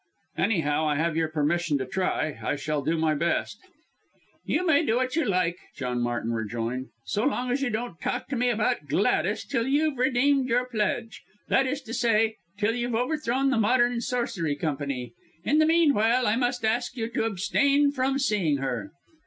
[0.37, 2.39] "Anyhow, I have your permission to try.
[2.43, 3.59] I shall do my best."
[4.43, 8.27] "You may do what you like," John Martin rejoined, "so long as you don't talk
[8.29, 12.73] to me again about Gladys till you've redeemed your pledge, that is to say, till
[12.73, 15.13] you've overthrown the Modern Sorcery Company.
[15.43, 18.89] In the meanwhile, I must ask you to abstain from seeing her."